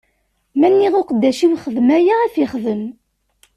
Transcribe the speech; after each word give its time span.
Ma 0.59 0.67
nniɣ 0.71 0.93
i 0.95 0.99
uqeddac-iw: 1.01 1.53
Xdem 1.63 1.87
aya, 1.97 2.13
ad 2.21 2.31
t-ixdem. 2.33 2.83